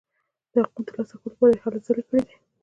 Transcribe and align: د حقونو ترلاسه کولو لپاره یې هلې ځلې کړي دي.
د 0.51 0.53
حقونو 0.63 0.87
ترلاسه 0.89 1.13
کولو 1.19 1.31
لپاره 1.33 1.51
یې 1.53 1.61
هلې 1.63 1.79
ځلې 1.85 2.03
کړي 2.09 2.21
دي. 2.27 2.35